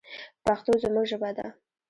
پښتو 0.45 0.71
زموږ 0.83 1.05
ژبه 1.11 1.29
ده 1.37 1.47